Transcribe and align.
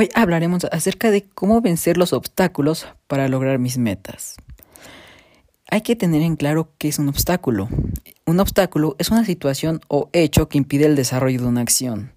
Hoy 0.00 0.10
hablaremos 0.14 0.64
acerca 0.70 1.10
de 1.10 1.24
cómo 1.24 1.60
vencer 1.60 1.96
los 1.96 2.12
obstáculos 2.12 2.86
para 3.08 3.26
lograr 3.26 3.58
mis 3.58 3.78
metas. 3.78 4.36
Hay 5.72 5.80
que 5.80 5.96
tener 5.96 6.22
en 6.22 6.36
claro 6.36 6.70
qué 6.78 6.86
es 6.86 7.00
un 7.00 7.08
obstáculo. 7.08 7.68
Un 8.24 8.38
obstáculo 8.38 8.94
es 9.00 9.10
una 9.10 9.24
situación 9.24 9.80
o 9.88 10.08
hecho 10.12 10.48
que 10.48 10.56
impide 10.56 10.86
el 10.86 10.94
desarrollo 10.94 11.40
de 11.40 11.48
una 11.48 11.62
acción. 11.62 12.12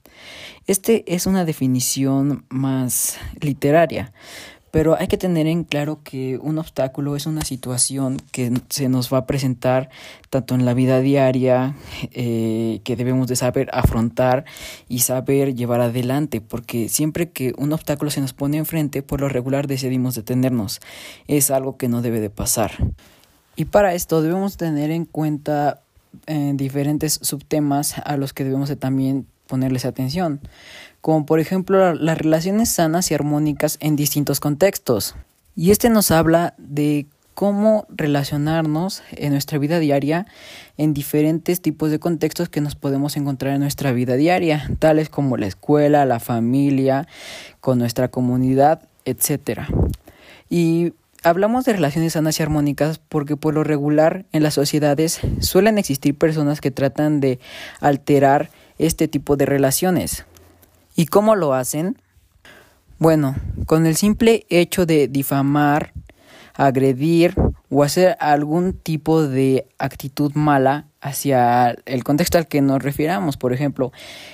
Este 0.67 1.11
es 1.11 1.25
una 1.25 1.43
definición 1.43 2.45
más 2.49 3.17
literaria, 3.39 4.13
pero 4.71 4.97
hay 4.97 5.07
que 5.07 5.17
tener 5.17 5.47
en 5.47 5.63
claro 5.65 5.99
que 6.03 6.39
un 6.41 6.57
obstáculo 6.57 7.15
es 7.15 7.25
una 7.25 7.43
situación 7.43 8.17
que 8.31 8.51
se 8.69 8.89
nos 8.89 9.13
va 9.13 9.19
a 9.19 9.25
presentar 9.25 9.89
tanto 10.29 10.55
en 10.55 10.65
la 10.65 10.73
vida 10.73 11.01
diaria, 11.01 11.75
eh, 12.11 12.79
que 12.83 12.95
debemos 12.95 13.27
de 13.27 13.35
saber 13.35 13.69
afrontar 13.73 14.45
y 14.87 14.99
saber 14.99 15.53
llevar 15.55 15.81
adelante, 15.81 16.39
porque 16.39 16.87
siempre 16.89 17.29
que 17.29 17.53
un 17.57 17.73
obstáculo 17.73 18.09
se 18.11 18.21
nos 18.21 18.33
pone 18.33 18.57
enfrente, 18.57 19.03
por 19.03 19.19
lo 19.19 19.29
regular 19.29 19.67
decidimos 19.67 20.15
detenernos. 20.15 20.79
Es 21.27 21.51
algo 21.51 21.77
que 21.77 21.89
no 21.89 22.01
debe 22.01 22.21
de 22.21 22.29
pasar. 22.29 22.71
Y 23.57 23.65
para 23.65 23.93
esto 23.93 24.21
debemos 24.21 24.55
tener 24.55 24.91
en 24.91 25.05
cuenta 25.05 25.81
eh, 26.27 26.53
diferentes 26.55 27.19
subtemas 27.21 27.97
a 27.97 28.17
los 28.17 28.33
que 28.33 28.43
debemos 28.43 28.69
de 28.69 28.75
también 28.75 29.27
ponerles 29.51 29.85
atención 29.85 30.39
como 31.01 31.25
por 31.25 31.39
ejemplo 31.39 31.93
las 31.93 32.17
relaciones 32.17 32.69
sanas 32.69 33.11
y 33.11 33.15
armónicas 33.15 33.77
en 33.81 33.95
distintos 33.95 34.39
contextos. 34.39 35.15
Y 35.55 35.71
este 35.71 35.89
nos 35.89 36.11
habla 36.11 36.53
de 36.57 37.07
cómo 37.33 37.85
relacionarnos 37.89 39.01
en 39.11 39.31
nuestra 39.31 39.57
vida 39.57 39.79
diaria 39.79 40.27
en 40.77 40.93
diferentes 40.93 41.61
tipos 41.61 41.89
de 41.89 41.99
contextos 41.99 42.49
que 42.49 42.61
nos 42.61 42.75
podemos 42.75 43.17
encontrar 43.17 43.55
en 43.55 43.61
nuestra 43.61 43.91
vida 43.91 44.15
diaria, 44.15 44.69
tales 44.79 45.09
como 45.09 45.37
la 45.37 45.47
escuela, 45.47 46.05
la 46.05 46.19
familia, 46.19 47.07
con 47.59 47.79
nuestra 47.79 48.09
comunidad, 48.09 48.83
etc. 49.05 49.61
Y 50.49 50.93
hablamos 51.23 51.65
de 51.65 51.73
relaciones 51.73 52.13
sanas 52.13 52.39
y 52.39 52.43
armónicas 52.43 52.99
porque 52.99 53.35
por 53.35 53.55
lo 53.55 53.63
regular 53.63 54.25
en 54.31 54.43
las 54.43 54.53
sociedades 54.53 55.19
suelen 55.39 55.79
existir 55.79 56.15
personas 56.15 56.61
que 56.61 56.69
tratan 56.69 57.21
de 57.21 57.39
alterar 57.79 58.49
este 58.81 59.07
tipo 59.07 59.37
de 59.37 59.45
relaciones. 59.45 60.25
¿Y 60.95 61.05
cómo 61.05 61.35
lo 61.35 61.53
hacen? 61.53 61.97
Bueno, 62.97 63.35
con 63.65 63.85
el 63.85 63.95
simple 63.95 64.45
hecho 64.49 64.85
de 64.85 65.07
difamar, 65.07 65.93
agredir 66.53 67.35
o 67.69 67.83
hacer 67.83 68.17
algún 68.19 68.73
tipo 68.73 69.23
de 69.25 69.67
actitud 69.79 70.33
mala 70.33 70.87
hacia 71.01 71.75
el 71.85 72.03
contexto 72.03 72.37
al 72.37 72.47
que 72.47 72.61
nos 72.61 72.81
refiramos. 72.81 73.35
Por 73.35 73.53
ejemplo, 73.53 73.91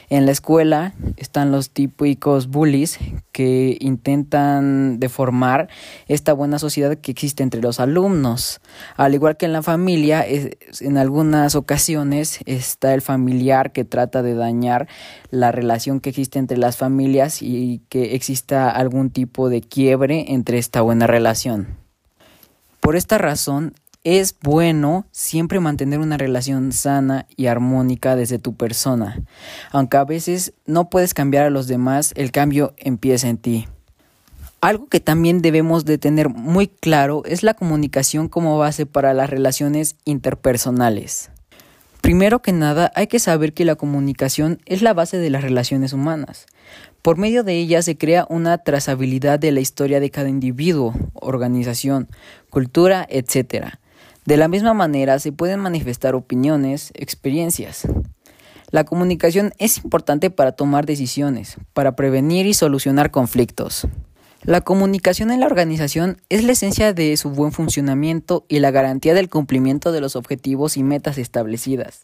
en 0.10 0.26
la 0.26 0.32
escuela 0.34 0.94
están 1.16 1.52
los 1.52 1.70
típicos 1.70 2.48
bullies 2.48 3.00
que 3.32 3.78
intentan 3.80 5.00
deformar 5.00 5.70
esta 6.08 6.34
buena 6.34 6.60
sociedad 6.60 6.98
que 6.98 7.12
existe 7.12 7.42
entre 7.42 7.62
los 7.62 7.80
alumnos. 7.80 8.60
Al 8.98 9.14
igual 9.14 9.38
que 9.38 9.46
en 9.46 9.54
la 9.54 9.64
familia, 9.64 10.26
en 10.28 10.98
algunas 10.98 11.56
ocasiones 11.56 12.40
está 12.46 12.94
el 12.94 13.02
familiar 13.02 13.72
que 13.72 13.86
trata 13.86 14.22
de 14.22 14.36
dañar 14.36 14.88
la 15.32 15.52
relación 15.52 16.02
que 16.02 16.10
existe 16.10 16.38
entre 16.38 16.58
las 16.58 16.76
familias 16.76 17.42
y 17.42 17.82
que 17.90 18.16
exista 18.16 18.70
algún 18.70 19.10
tipo 19.10 19.50
de 19.50 19.62
quiebre 19.62 20.26
entre 20.34 20.58
esta 20.58 20.82
buena 20.82 21.08
relación. 21.08 21.78
Por 22.82 22.96
esta 22.96 23.18
razón, 23.18 23.74
es 24.16 24.38
bueno 24.42 25.06
siempre 25.12 25.60
mantener 25.60 26.00
una 26.00 26.16
relación 26.16 26.72
sana 26.72 27.26
y 27.36 27.48
armónica 27.48 28.16
desde 28.16 28.40
tu 28.40 28.56
persona. 28.56 29.22
Aunque 29.72 29.98
a 29.98 30.06
veces 30.06 30.54
no 30.66 30.90
puedes 30.90 31.14
cambiar 31.14 31.44
a 31.44 31.50
los 31.50 31.68
demás, 31.68 32.14
el 32.16 32.32
cambio 32.32 32.74
empieza 32.78 33.28
en 33.28 33.38
ti. 33.38 33.68
Algo 34.62 34.88
que 34.88 35.02
también 35.02 35.42
debemos 35.42 35.84
de 35.84 35.98
tener 35.98 36.30
muy 36.30 36.68
claro 36.70 37.24
es 37.26 37.44
la 37.44 37.54
comunicación 37.54 38.30
como 38.30 38.58
base 38.58 38.86
para 38.86 39.14
las 39.14 39.30
relaciones 39.30 39.98
interpersonales. 40.06 41.30
Primero 42.00 42.42
que 42.42 42.54
nada, 42.54 42.94
hay 42.96 43.08
que 43.08 43.20
saber 43.20 43.52
que 43.52 43.66
la 43.66 43.76
comunicación 43.76 44.62
es 44.66 44.82
la 44.82 44.94
base 44.94 45.18
de 45.18 45.30
las 45.30 45.42
relaciones 45.42 45.92
humanas. 45.92 46.46
Por 47.02 47.18
medio 47.18 47.44
de 47.44 47.58
ella 47.58 47.82
se 47.82 47.98
crea 47.98 48.26
una 48.30 48.58
trazabilidad 48.60 49.38
de 49.38 49.52
la 49.52 49.60
historia 49.60 50.00
de 50.00 50.12
cada 50.12 50.30
individuo, 50.30 50.94
organización, 51.14 52.08
cultura, 52.50 53.06
etc. 53.10 53.80
De 54.28 54.36
la 54.36 54.50
misma 54.50 54.74
manera 54.74 55.20
se 55.20 55.32
pueden 55.32 55.62
manifestar 55.62 56.14
opiniones, 56.14 56.92
experiencias. 56.96 57.88
La 58.72 58.84
comunicación 58.84 59.54
es 59.58 59.78
importante 59.78 60.30
para 60.30 60.52
tomar 60.52 60.86
decisiones, 60.86 61.56
para 61.72 61.96
prevenir 61.96 62.46
y 62.46 62.54
solucionar 62.54 63.10
conflictos. 63.10 63.88
La 64.44 64.60
comunicación 64.60 65.32
en 65.32 65.40
la 65.40 65.46
organización 65.46 66.18
es 66.28 66.44
la 66.44 66.52
esencia 66.52 66.92
de 66.92 67.16
su 67.16 67.30
buen 67.30 67.54
funcionamiento 67.54 68.46
y 68.50 68.60
la 68.60 68.72
garantía 68.72 69.14
del 69.14 69.30
cumplimiento 69.30 69.94
de 69.94 70.02
los 70.02 70.18
objetivos 70.18 70.76
y 70.76 70.84
metas 70.84 71.18
establecidas. 71.18 72.02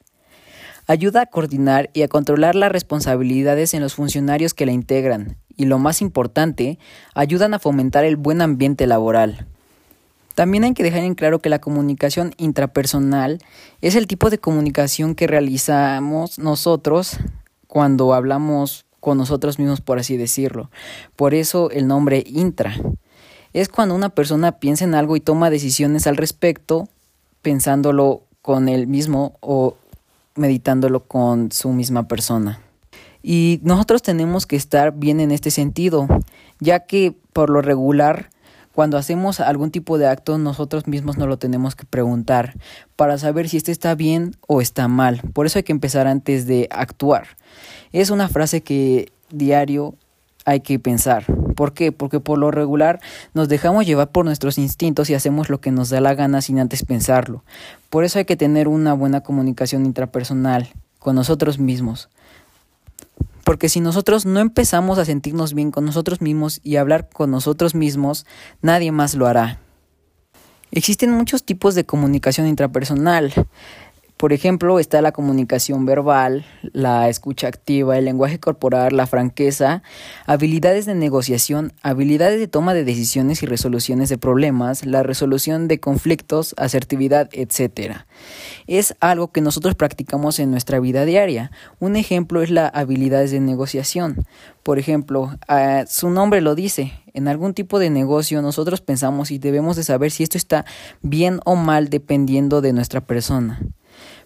Ayuda 0.88 1.23
a 1.23 1.25
coordinar 1.25 1.89
y 1.91 2.03
a 2.03 2.07
controlar 2.07 2.56
las 2.56 2.72
responsabilidades 2.72 3.73
en 3.73 3.81
los 3.81 3.95
funcionarios 3.95 4.53
que 4.53 4.66
la 4.66 4.72
integran 4.72 5.35
y, 5.57 5.66
lo 5.66 5.78
más 5.78 6.01
importante, 6.01 6.79
ayudan 7.16 7.53
a 7.53 7.59
fomentar 7.59 8.06
el 8.06 8.16
buen 8.16 8.41
ambiente 8.41 8.88
laboral. 8.88 9.45
También 10.35 10.63
hay 10.63 10.73
que 10.73 10.83
dejar 10.83 11.03
en 11.03 11.16
claro 11.16 11.39
que 11.39 11.49
la 11.49 11.59
comunicación 11.59 12.33
intrapersonal 12.38 13.39
es 13.81 13.95
el 13.95 14.07
tipo 14.07 14.29
de 14.29 14.39
comunicación 14.39 15.16
que 15.16 15.27
realizamos 15.27 16.39
nosotros 16.39 17.17
cuando 17.67 18.13
hablamos 18.13 18.85
con 18.99 19.17
nosotros 19.17 19.59
mismos, 19.59 19.81
por 19.81 19.99
así 19.99 20.17
decirlo. 20.17 20.71
Por 21.16 21.33
eso 21.33 21.69
el 21.71 21.88
nombre 21.88 22.23
intra. 22.25 22.75
Es 23.51 23.69
cuando 23.69 23.94
una 23.94 24.09
persona 24.09 24.53
piensa 24.53 24.85
en 24.85 24.95
algo 24.95 25.16
y 25.16 25.19
toma 25.19 25.49
decisiones 25.49 26.07
al 26.07 26.17
respecto, 26.17 26.88
pensándolo 27.41 28.23
con 28.41 28.69
él 28.69 28.88
mismo 28.88 29.38
o 29.41 29.75
meditándolo 30.35 31.01
con 31.01 31.51
su 31.51 31.69
misma 31.69 32.07
persona. 32.07 32.59
Y 33.21 33.59
nosotros 33.63 34.01
tenemos 34.01 34.45
que 34.45 34.55
estar 34.55 34.94
bien 34.94 35.19
en 35.19 35.31
este 35.31 35.51
sentido, 35.51 36.07
ya 36.59 36.81
que 36.81 37.15
por 37.33 37.50
lo 37.50 37.61
regular, 37.61 38.29
cuando 38.73 38.97
hacemos 38.97 39.39
algún 39.39 39.69
tipo 39.69 39.97
de 39.97 40.07
acto, 40.07 40.38
nosotros 40.38 40.88
mismos 40.88 41.17
nos 41.17 41.28
lo 41.28 41.38
tenemos 41.38 41.75
que 41.75 41.85
preguntar 41.85 42.56
para 42.95 43.17
saber 43.17 43.47
si 43.47 43.57
este 43.57 43.72
está 43.72 43.94
bien 43.94 44.35
o 44.47 44.61
está 44.61 44.88
mal. 44.88 45.22
Por 45.34 45.45
eso 45.45 45.59
hay 45.59 45.63
que 45.63 45.72
empezar 45.72 46.07
antes 46.07 46.47
de 46.47 46.67
actuar. 46.72 47.28
Es 47.91 48.09
una 48.09 48.28
frase 48.28 48.62
que 48.62 49.12
diario 49.29 49.94
hay 50.45 50.62
que 50.62 50.79
pensar. 50.79 51.25
¿Por 51.56 51.73
qué? 51.73 51.91
Porque 51.91 52.19
por 52.19 52.39
lo 52.39 52.50
regular 52.50 53.00
nos 53.35 53.47
dejamos 53.47 53.85
llevar 53.85 54.09
por 54.09 54.25
nuestros 54.25 54.57
instintos 54.57 55.09
y 55.09 55.13
hacemos 55.13 55.50
lo 55.50 55.62
que 55.62 55.72
nos 55.72 55.89
da 55.89 56.01
la 56.01 56.16
gana 56.16 56.41
sin 56.41 56.59
antes 56.59 56.83
pensarlo. 56.83 57.44
Por 57.89 58.03
eso 58.03 58.19
hay 58.19 58.25
que 58.25 58.35
tener 58.35 58.67
una 58.67 58.94
buena 58.94 59.22
comunicación 59.22 59.85
intrapersonal 59.85 60.69
con 60.97 61.16
nosotros 61.16 61.59
mismos. 61.59 62.09
Porque 63.43 63.69
si 63.69 63.79
nosotros 63.79 64.25
no 64.25 64.39
empezamos 64.39 64.97
a 64.99 65.05
sentirnos 65.05 65.53
bien 65.53 65.71
con 65.71 65.85
nosotros 65.85 66.21
mismos 66.21 66.59
y 66.63 66.77
hablar 66.77 67.09
con 67.09 67.31
nosotros 67.31 67.75
mismos, 67.75 68.25
nadie 68.61 68.91
más 68.91 69.15
lo 69.15 69.27
hará. 69.27 69.59
Existen 70.71 71.11
muchos 71.11 71.43
tipos 71.43 71.75
de 71.75 71.85
comunicación 71.85 72.47
intrapersonal. 72.47 73.31
Por 74.23 74.31
ejemplo, 74.31 74.79
está 74.79 75.01
la 75.01 75.11
comunicación 75.11 75.85
verbal, 75.85 76.45
la 76.72 77.09
escucha 77.09 77.50
activa, 77.50 77.97
el 77.97 78.06
lenguaje 78.06 78.39
corporal, 78.39 78.95
la 78.95 79.06
franqueza, 79.06 79.84
habilidades 80.25 80.85
de 80.85 80.95
negociación, 80.95 81.73
habilidades 81.81 82.39
de 82.39 82.47
toma 82.47 82.73
de 82.73 82.85
decisiones 82.85 83.44
y 83.44 83.47
resoluciones 83.47 84.07
de 84.07 84.17
problemas, 84.17 84.85
la 84.85 85.03
resolución 85.03 85.67
de 85.67 85.81
conflictos, 85.81 86.56
asertividad, 86.57 87.29
etc. 87.33 88.06
Es 88.66 88.95
algo 89.01 89.33
que 89.33 89.41
nosotros 89.41 89.75
practicamos 89.75 90.39
en 90.39 90.51
nuestra 90.51 90.79
vida 90.79 91.03
diaria. 91.03 91.51
Un 91.81 91.97
ejemplo 91.97 92.41
es 92.41 92.50
la 92.50 92.69
habilidades 92.69 93.31
de 93.31 93.41
negociación. 93.41 94.25
Por 94.63 94.79
ejemplo, 94.79 95.38
ah, 95.50 95.83
su 95.86 96.09
nombre 96.09 96.39
lo 96.39 96.56
dice, 96.56 96.94
en 97.13 97.27
algún 97.27 97.53
tipo 97.53 97.77
de 97.77 97.89
negocio 97.89 98.42
nosotros 98.42 98.80
pensamos 98.80 99.31
y 99.31 99.38
debemos 99.38 99.75
de 99.75 99.83
saber 99.83 100.12
si 100.12 100.24
esto 100.24 100.38
está 100.38 100.63
bien 101.01 101.42
o 101.44 101.57
mal 101.57 101.89
dependiendo 101.89 102.62
de 102.62 102.71
nuestra 102.71 103.01
persona. 103.01 103.59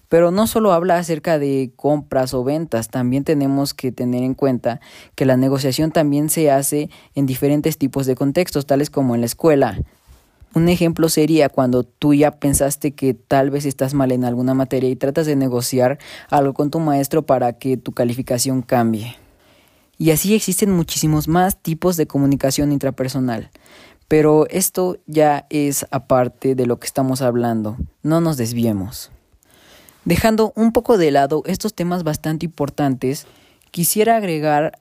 Pero 0.09 0.31
no 0.31 0.48
solo 0.48 0.71
habla 0.71 0.98
acerca 0.98 1.38
de 1.38 1.71
compras 1.75 2.33
o 2.33 2.44
ventas, 2.44 2.89
también 2.89 3.24
tenemos 3.24 3.74
que 3.74 3.92
tener 3.92 4.24
en 4.24 4.33
cuenta 4.33 4.80
que 5.15 5.25
la 5.25 5.38
negociación 5.38 5.92
también 5.92 6.30
se 6.30 6.50
hace 6.50 6.89
en 7.15 7.25
diferentes 7.25 7.77
tipos 7.77 8.06
de 8.06 8.15
contextos, 8.15 8.65
tales 8.65 8.89
como 8.89 9.15
en 9.15 9.21
la 9.21 9.27
escuela. 9.27 9.80
Un 10.54 10.69
ejemplo 10.69 11.09
sería 11.09 11.50
cuando 11.50 11.83
tú 11.83 12.13
ya 12.13 12.31
pensaste 12.31 12.94
que 12.94 13.13
tal 13.13 13.50
vez 13.50 13.65
estás 13.65 13.94
mal 13.94 14.12
en 14.12 14.24
alguna 14.24 14.54
materia 14.54 14.89
y 14.89 14.95
tratas 14.95 15.25
de 15.25 15.36
negociar 15.36 16.00
algo 16.30 16.54
con 16.54 16.71
tu 16.71 16.80
maestro 16.80 17.25
para 17.25 17.54
que 17.54 17.77
tu 17.77 17.92
calificación 17.92 18.62
cambie. 18.62 19.18
Y 19.98 20.12
así 20.12 20.33
existen 20.36 20.71
muchísimos 20.71 21.27
más 21.27 21.62
tipos 21.62 21.98
de 21.98 22.07
comunicación 22.07 22.71
intrapersonal. 22.71 23.50
Pero 24.07 24.48
esto 24.50 24.98
ya 25.06 25.45
es 25.50 25.86
aparte 25.92 26.56
de 26.56 26.65
lo 26.65 26.80
que 26.80 26.88
estamos 26.88 27.21
hablando. 27.21 27.77
No 28.04 28.21
nos 28.21 28.38
desviemos. 28.38 29.12
Dejando 30.07 30.54
un 30.56 30.71
poco 30.71 30.98
de 30.98 31.12
lado 31.12 31.44
estos 31.48 31.74
temas 31.74 32.04
bastante 32.06 32.45
importantes, 32.45 33.27
quisiera 33.71 34.15
agregar 34.15 34.80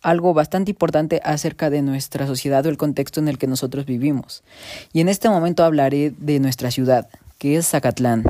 algo 0.00 0.32
bastante 0.32 0.70
importante 0.70 1.20
acerca 1.24 1.70
de 1.70 1.82
nuestra 1.82 2.24
sociedad 2.28 2.64
o 2.64 2.68
el 2.68 2.76
contexto 2.76 3.18
en 3.18 3.26
el 3.26 3.36
que 3.36 3.48
nosotros 3.48 3.84
vivimos. 3.84 4.44
Y 4.92 5.00
en 5.00 5.08
este 5.08 5.28
momento 5.28 5.64
hablaré 5.64 6.14
de 6.16 6.38
nuestra 6.38 6.70
ciudad, 6.70 7.08
que 7.38 7.56
es 7.56 7.66
Zacatlán. 7.66 8.22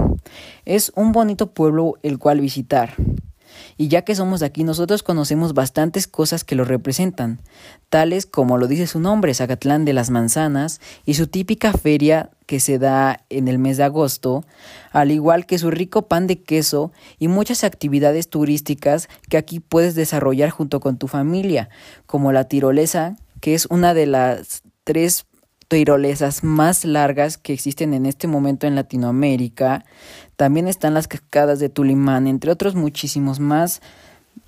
Es 0.65 0.93
un 0.95 1.13
bonito 1.13 1.49
pueblo 1.49 1.99
el 2.03 2.19
cual 2.19 2.41
visitar. 2.41 2.95
Y 3.77 3.89
ya 3.89 4.03
que 4.03 4.15
somos 4.15 4.43
aquí, 4.43 4.65
nosotros 4.65 5.03
conocemos 5.03 5.55
bastantes 5.55 6.07
cosas 6.07 6.45
que 6.45 6.55
lo 6.55 6.65
representan, 6.65 7.41
tales 7.89 8.27
como 8.27 8.59
lo 8.59 8.67
dice 8.67 8.87
su 8.87 9.01
nombre, 9.01 9.35
Zacatlán 9.35 9.85
de 9.85 9.93
las 9.93 10.11
Manzanas, 10.11 10.81
y 11.05 11.15
su 11.15 11.27
típica 11.27 11.73
feria 11.73 12.31
que 12.47 12.61
se 12.61 12.79
da 12.79 13.25
en 13.29 13.49
el 13.49 13.59
mes 13.59 13.77
de 13.77 13.85
agosto, 13.85 14.45
al 14.93 15.11
igual 15.11 15.47
que 15.47 15.59
su 15.59 15.71
rico 15.71 16.09
pan 16.09 16.27
de 16.27 16.43
queso 16.43 16.93
y 17.19 17.29
muchas 17.29 17.63
actividades 17.65 18.31
turísticas 18.31 19.09
que 19.29 19.37
aquí 19.37 19.61
puedes 19.61 19.95
desarrollar 19.95 20.51
junto 20.51 20.81
con 20.81 20.97
tu 20.97 21.09
familia, 21.09 21.69
como 22.07 22.33
la 22.33 22.45
tirolesa, 22.45 23.17
que 23.41 23.55
es 23.55 23.67
una 23.67 23.95
de 23.95 24.07
las 24.07 24.63
tres 24.85 25.27
tirolesas 25.69 26.43
más 26.43 26.85
largas 26.85 27.37
que 27.39 27.53
existen 27.53 27.95
en 27.95 28.07
este 28.07 28.27
momento 28.27 28.67
en 28.67 28.75
Latinoamérica. 28.75 29.85
También 30.37 30.67
están 30.67 30.95
las 30.95 31.09
cascadas 31.09 31.61
de 31.61 31.69
Tulimán, 31.69 32.27
entre 32.27 32.51
otros 32.51 32.75
muchísimos 32.75 33.39
más 33.39 33.83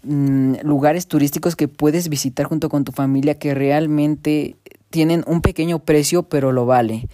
mm, 0.02 0.54
lugares 0.62 1.06
turísticos 1.06 1.56
que 1.56 1.68
puedes 1.68 2.08
visitar 2.08 2.46
junto 2.46 2.70
con 2.70 2.84
tu 2.84 2.92
familia 2.92 3.38
que 3.38 3.54
realmente 3.54 4.56
tienen 4.88 5.22
un 5.26 5.42
pequeño 5.42 5.78
precio 5.80 6.24
pero 6.24 6.52
lo 6.52 6.66
vale. 6.66 7.08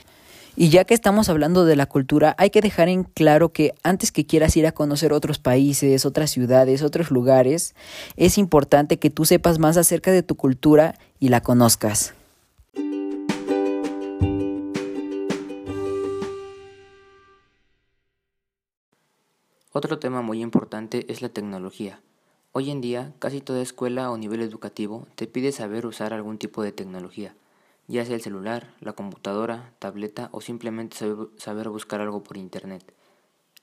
Y 0.59 0.71
ya 0.71 0.85
que 0.85 0.95
estamos 0.95 1.29
hablando 1.29 1.67
de 1.67 1.77
la 1.77 1.85
cultura, 1.85 2.35
hay 2.39 2.49
que 2.49 2.63
dejar 2.63 2.89
en 2.89 3.05
claro 3.05 3.53
que 3.53 3.75
antes 3.83 4.11
que 4.11 4.25
quieras 4.25 4.57
ir 4.57 4.67
a 4.67 4.73
conocer 4.73 5.13
otros 5.13 5.39
países, 5.39 6.07
otras 6.07 6.31
ciudades, 6.31 6.83
otros 6.83 7.11
lugares, 7.11 7.75
es 8.17 8.39
importante 8.39 8.99
que 8.99 9.11
tú 9.11 9.27
sepas 9.27 9.59
más 9.59 9.77
acerca 9.77 10.13
de 10.13 10.23
tu 10.23 10.35
cultura 10.35 10.95
y 11.21 11.29
la 11.29 11.43
conozcas. 11.43 12.16
Otro 19.79 19.99
tema 19.99 20.23
muy 20.23 20.41
importante 20.41 21.05
es 21.13 21.21
la 21.21 21.29
tecnología. 21.29 22.01
Hoy 22.53 22.71
en 22.71 22.81
día, 22.81 23.13
casi 23.19 23.43
toda 23.43 23.61
escuela 23.61 24.11
o 24.11 24.17
nivel 24.17 24.41
educativo 24.41 25.07
te 25.17 25.27
pide 25.27 25.53
saber 25.53 25.85
usar 25.85 26.15
algún 26.15 26.39
tipo 26.39 26.63
de 26.63 26.73
tecnología, 26.73 27.35
ya 27.87 28.03
sea 28.07 28.15
el 28.15 28.23
celular, 28.23 28.73
la 28.81 28.95
computadora, 28.95 29.75
tableta 29.79 30.31
o 30.33 30.41
simplemente 30.41 30.97
saber, 31.37 31.69
buscar 31.69 32.01
algo 32.01 32.23
por 32.23 32.39
Internet. 32.39 32.91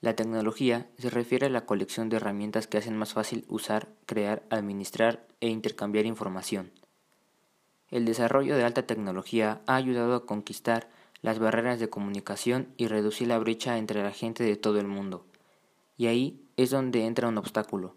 La 0.01 0.15
tecnología 0.15 0.87
se 0.99 1.09
refiere 1.09 1.47
a 1.47 1.49
la 1.49 1.65
colección 1.65 2.09
de 2.09 2.17
herramientas 2.17 2.67
que 2.67 2.77
hacen 2.77 2.95
más 2.95 3.13
fácil 3.13 3.43
usar, 3.49 3.89
crear, 4.05 4.43
administrar 4.51 5.25
e 5.41 5.47
intercambiar 5.47 6.05
información. 6.05 6.69
El 7.89 8.05
desarrollo 8.05 8.55
de 8.55 8.63
alta 8.63 8.85
tecnología 8.85 9.63
ha 9.65 9.77
ayudado 9.77 10.13
a 10.13 10.27
conquistar 10.27 10.91
las 11.23 11.39
barreras 11.39 11.79
de 11.79 11.89
comunicación 11.89 12.67
y 12.77 12.85
reducir 12.85 13.29
la 13.29 13.39
brecha 13.39 13.79
entre 13.79 14.03
la 14.03 14.11
gente 14.11 14.43
de 14.43 14.57
todo 14.57 14.79
el 14.79 14.85
mundo. 14.85 15.25
Y 15.97 16.07
ahí 16.07 16.41
es 16.57 16.69
donde 16.69 17.05
entra 17.05 17.27
un 17.27 17.37
obstáculo, 17.37 17.95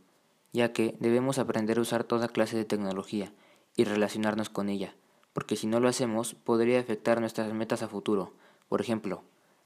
ya 0.53 0.73
que 0.73 0.97
debemos 1.01 1.39
aprender 1.39 1.79
a 1.79 1.83
usar 1.83 2.05
toda 2.05 2.29
clase 2.29 2.57
de 2.57 2.65
tecnología 2.65 3.33
y 3.77 3.85
relacionarnos 3.85 4.49
con 4.49 4.69
ella, 4.69 4.95
porque 5.33 5.57
si 5.57 5.67
no 5.67 5.81
lo 5.81 5.89
hacemos 5.89 6.35
podría 6.35 6.81
afectar 6.81 7.21
nuestras 7.21 7.53
metas 7.53 7.83
a 7.83 7.89
futuro. 7.89 8.33
Por 8.69 8.81
ejemplo, 8.81 9.23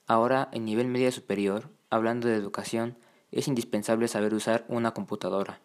ahora 0.06 0.48
en 0.52 0.64
nivel 0.64 0.88
media 0.88 1.12
superior, 1.12 1.70
hablando 1.90 2.28
de 2.28 2.36
educación, 2.36 2.96
es 3.30 3.48
indispensable 3.48 4.08
saber 4.08 4.34
usar 4.34 4.64
una 4.68 4.92
computadora, 4.92 5.60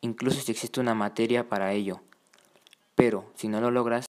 incluso 0.00 0.40
si 0.40 0.52
existe 0.52 0.80
una 0.80 0.94
materia 0.94 1.48
para 1.48 1.72
ello. 1.72 2.02
Pero 2.94 3.30
si 3.34 3.48
no 3.48 3.60
lo 3.60 3.70
logras, 3.70 4.06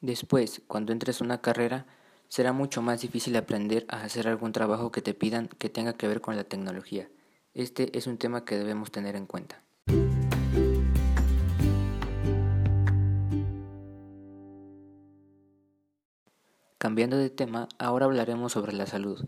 después, 0.00 0.62
cuando 0.66 0.92
entres 0.92 1.20
a 1.20 1.24
una 1.24 1.40
carrera, 1.40 1.86
será 2.28 2.52
mucho 2.52 2.82
más 2.82 3.00
difícil 3.00 3.36
aprender 3.36 3.86
a 3.88 4.02
hacer 4.02 4.28
algún 4.28 4.52
trabajo 4.52 4.90
que 4.90 5.02
te 5.02 5.14
pidan 5.14 5.48
que 5.48 5.68
tenga 5.68 5.94
que 5.94 6.08
ver 6.08 6.20
con 6.20 6.36
la 6.36 6.44
tecnología. 6.44 7.08
Este 7.54 7.96
es 7.96 8.06
un 8.06 8.18
tema 8.18 8.44
que 8.44 8.56
debemos 8.56 8.90
tener 8.90 9.16
en 9.16 9.26
cuenta. 9.26 9.62
Cambiando 16.78 17.16
de 17.16 17.30
tema, 17.30 17.68
ahora 17.78 18.06
hablaremos 18.06 18.52
sobre 18.52 18.74
la 18.74 18.86
salud, 18.86 19.24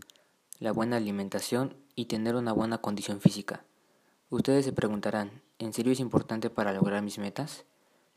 la 0.59 0.71
buena 0.71 0.97
alimentación 0.97 1.75
y 1.95 2.05
tener 2.05 2.35
una 2.35 2.53
buena 2.53 2.79
condición 2.79 3.19
física. 3.19 3.63
Ustedes 4.29 4.65
se 4.65 4.73
preguntarán, 4.73 5.41
¿en 5.57 5.73
serio 5.73 5.93
es 5.93 5.99
importante 5.99 6.49
para 6.49 6.73
lograr 6.73 7.01
mis 7.01 7.17
metas? 7.17 7.65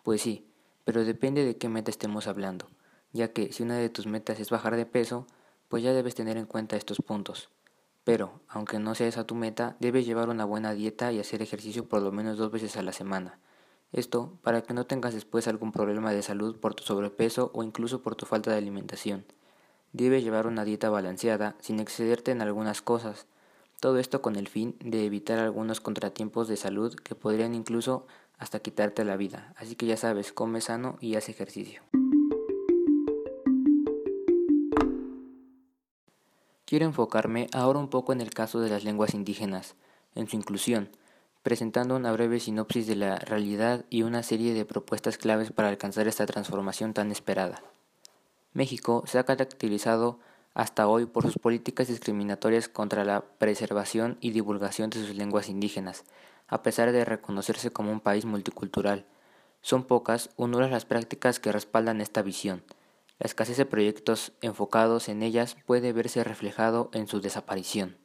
Pues 0.02 0.20
sí, 0.20 0.46
pero 0.84 1.04
depende 1.04 1.44
de 1.44 1.56
qué 1.56 1.68
meta 1.68 1.90
estemos 1.90 2.26
hablando 2.26 2.66
ya 3.12 3.32
que 3.32 3.52
si 3.52 3.62
una 3.62 3.76
de 3.76 3.88
tus 3.88 4.06
metas 4.06 4.40
es 4.40 4.50
bajar 4.50 4.76
de 4.76 4.86
peso, 4.86 5.26
pues 5.68 5.82
ya 5.82 5.92
debes 5.92 6.14
tener 6.14 6.36
en 6.36 6.46
cuenta 6.46 6.76
estos 6.76 6.98
puntos. 6.98 7.48
Pero, 8.04 8.40
aunque 8.48 8.78
no 8.78 8.94
sea 8.94 9.08
esa 9.08 9.26
tu 9.26 9.34
meta, 9.34 9.76
debes 9.78 10.06
llevar 10.06 10.28
una 10.28 10.44
buena 10.44 10.74
dieta 10.74 11.12
y 11.12 11.20
hacer 11.20 11.42
ejercicio 11.42 11.88
por 11.88 12.02
lo 12.02 12.12
menos 12.12 12.38
dos 12.38 12.50
veces 12.50 12.76
a 12.76 12.82
la 12.82 12.92
semana. 12.92 13.38
Esto 13.92 14.38
para 14.42 14.62
que 14.62 14.74
no 14.74 14.86
tengas 14.86 15.14
después 15.14 15.48
algún 15.48 15.72
problema 15.72 16.12
de 16.12 16.22
salud 16.22 16.58
por 16.58 16.74
tu 16.74 16.84
sobrepeso 16.84 17.50
o 17.54 17.62
incluso 17.62 18.02
por 18.02 18.14
tu 18.14 18.26
falta 18.26 18.50
de 18.50 18.58
alimentación. 18.58 19.24
Debes 19.92 20.22
llevar 20.22 20.46
una 20.46 20.64
dieta 20.64 20.90
balanceada 20.90 21.56
sin 21.60 21.80
excederte 21.80 22.30
en 22.30 22.42
algunas 22.42 22.82
cosas. 22.82 23.26
Todo 23.80 23.98
esto 23.98 24.22
con 24.22 24.36
el 24.36 24.46
fin 24.46 24.76
de 24.80 25.04
evitar 25.04 25.38
algunos 25.38 25.80
contratiempos 25.80 26.46
de 26.48 26.56
salud 26.56 26.94
que 26.94 27.14
podrían 27.14 27.54
incluso 27.54 28.06
hasta 28.38 28.60
quitarte 28.60 29.04
la 29.04 29.16
vida. 29.16 29.52
Así 29.56 29.74
que 29.74 29.86
ya 29.86 29.96
sabes, 29.96 30.32
come 30.32 30.60
sano 30.60 30.96
y 31.00 31.16
haz 31.16 31.28
ejercicio. 31.28 31.82
Quiero 36.70 36.86
enfocarme 36.86 37.48
ahora 37.52 37.80
un 37.80 37.88
poco 37.88 38.12
en 38.12 38.20
el 38.20 38.30
caso 38.30 38.60
de 38.60 38.70
las 38.70 38.84
lenguas 38.84 39.12
indígenas, 39.12 39.74
en 40.14 40.28
su 40.28 40.36
inclusión, 40.36 40.88
presentando 41.42 41.96
una 41.96 42.12
breve 42.12 42.38
sinopsis 42.38 42.86
de 42.86 42.94
la 42.94 43.16
realidad 43.16 43.86
y 43.90 44.04
una 44.04 44.22
serie 44.22 44.54
de 44.54 44.64
propuestas 44.64 45.18
claves 45.18 45.50
para 45.50 45.68
alcanzar 45.68 46.06
esta 46.06 46.26
transformación 46.26 46.94
tan 46.94 47.10
esperada. 47.10 47.60
México 48.52 49.02
se 49.08 49.18
ha 49.18 49.24
caracterizado 49.24 50.20
hasta 50.54 50.86
hoy 50.86 51.06
por 51.06 51.24
sus 51.24 51.38
políticas 51.38 51.88
discriminatorias 51.88 52.68
contra 52.68 53.04
la 53.04 53.22
preservación 53.22 54.16
y 54.20 54.30
divulgación 54.30 54.90
de 54.90 55.04
sus 55.04 55.16
lenguas 55.16 55.48
indígenas, 55.48 56.04
a 56.46 56.62
pesar 56.62 56.92
de 56.92 57.04
reconocerse 57.04 57.72
como 57.72 57.90
un 57.90 57.98
país 57.98 58.26
multicultural. 58.26 59.06
Son 59.60 59.82
pocas 59.82 60.30
o 60.36 60.46
nulas 60.46 60.70
las 60.70 60.84
prácticas 60.84 61.40
que 61.40 61.50
respaldan 61.50 62.00
esta 62.00 62.22
visión. 62.22 62.62
La 63.20 63.26
escasez 63.26 63.58
de 63.58 63.66
proyectos 63.66 64.32
enfocados 64.40 65.10
en 65.10 65.22
ellas 65.22 65.58
puede 65.66 65.92
verse 65.92 66.24
reflejado 66.24 66.88
en 66.94 67.06
su 67.06 67.20
desaparición. 67.20 67.98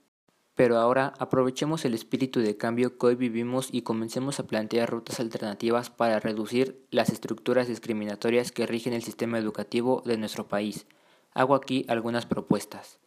Pero 0.55 0.77
ahora 0.77 1.13
aprovechemos 1.19 1.86
el 1.86 1.93
espíritu 1.93 2.41
de 2.41 2.57
cambio 2.57 2.98
que 2.98 3.05
hoy 3.05 3.15
vivimos 3.15 3.69
y 3.72 3.84
comencemos 3.84 4.41
a 4.41 4.48
plantear 4.48 4.89
rutas 4.89 5.22
alternativas 5.22 5.89
para 5.89 6.19
reducir 6.19 6.86
las 6.91 7.10
estructuras 7.10 7.69
discriminatorias 7.69 8.51
que 8.51 8.65
rigen 8.65 8.91
el 8.91 9.03
sistema 9.03 9.39
educativo 9.39 10.03
de 10.05 10.17
nuestro 10.17 10.50
país. 10.50 10.86
Hago 11.34 11.55
aquí 11.55 11.86
algunas 11.88 12.25
propuestas. 12.25 13.00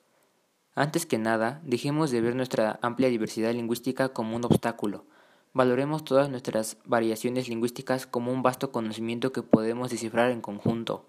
Antes 0.74 1.04
que 1.04 1.18
nada, 1.18 1.60
dejemos 1.62 2.10
de 2.10 2.22
ver 2.22 2.34
nuestra 2.34 2.78
amplia 2.80 3.10
diversidad 3.10 3.52
lingüística 3.52 4.14
como 4.14 4.34
un 4.34 4.46
obstáculo. 4.46 5.04
Valoremos 5.52 6.04
todas 6.04 6.30
nuestras 6.30 6.78
variaciones 6.86 7.50
lingüísticas 7.50 8.06
como 8.06 8.32
un 8.32 8.42
vasto 8.42 8.72
conocimiento 8.72 9.30
que 9.30 9.42
podemos 9.42 9.90
descifrar 9.90 10.30
en 10.30 10.40
conjunto 10.40 11.04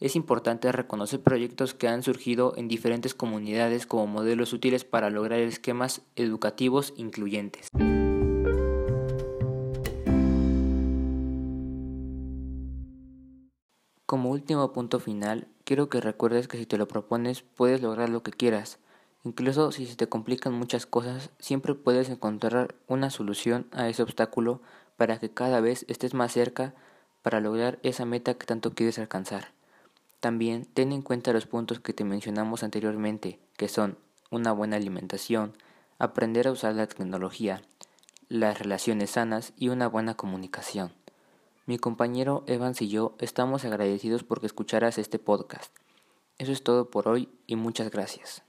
es 0.00 0.16
importante 0.16 0.72
reconocer 0.72 1.20
proyectos 1.20 1.74
que 1.74 1.86
han 1.86 2.02
surgido 2.02 2.54
en 2.56 2.68
diferentes 2.68 3.14
comunidades 3.14 3.86
como 3.86 4.06
modelos 4.06 4.54
útiles 4.54 4.84
para 4.84 5.10
lograr 5.10 5.40
esquemas 5.40 6.00
educativos 6.16 6.94
incluyentes. 6.96 7.68
Como 14.06 14.30
último 14.30 14.72
punto 14.72 14.98
final, 14.98 15.46
quiero 15.64 15.88
que 15.88 16.00
recuerdes 16.00 16.48
que 16.48 16.56
si 16.56 16.66
te 16.66 16.78
lo 16.78 16.88
propones 16.88 17.42
puedes 17.42 17.80
lograr 17.80 18.08
lo 18.08 18.22
que 18.22 18.32
quieras. 18.32 18.80
Incluso 19.22 19.70
si 19.70 19.86
se 19.86 19.96
te 19.96 20.08
complican 20.08 20.54
muchas 20.54 20.86
cosas, 20.86 21.30
siempre 21.38 21.74
puedes 21.74 22.08
encontrar 22.08 22.74
una 22.88 23.10
solución 23.10 23.66
a 23.70 23.88
ese 23.88 24.02
obstáculo 24.02 24.62
para 24.96 25.20
que 25.20 25.30
cada 25.30 25.60
vez 25.60 25.84
estés 25.88 26.14
más 26.14 26.32
cerca 26.32 26.74
para 27.22 27.38
lograr 27.40 27.78
esa 27.82 28.06
meta 28.06 28.34
que 28.34 28.46
tanto 28.46 28.72
quieres 28.72 28.98
alcanzar. 28.98 29.59
También 30.20 30.66
ten 30.66 30.92
en 30.92 31.00
cuenta 31.00 31.32
los 31.32 31.46
puntos 31.46 31.80
que 31.80 31.94
te 31.94 32.04
mencionamos 32.04 32.62
anteriormente, 32.62 33.40
que 33.56 33.68
son 33.68 33.96
una 34.30 34.52
buena 34.52 34.76
alimentación, 34.76 35.54
aprender 35.98 36.46
a 36.46 36.52
usar 36.52 36.74
la 36.74 36.86
tecnología, 36.86 37.62
las 38.28 38.58
relaciones 38.58 39.12
sanas 39.12 39.54
y 39.56 39.70
una 39.70 39.88
buena 39.88 40.14
comunicación. 40.14 40.92
Mi 41.66 41.78
compañero 41.78 42.44
Evans 42.46 42.82
y 42.82 42.88
yo 42.88 43.14
estamos 43.18 43.64
agradecidos 43.64 44.22
porque 44.22 44.46
escucharas 44.46 44.98
este 44.98 45.18
podcast. 45.18 45.74
Eso 46.38 46.52
es 46.52 46.62
todo 46.62 46.90
por 46.90 47.08
hoy 47.08 47.28
y 47.46 47.56
muchas 47.56 47.90
gracias. 47.90 48.42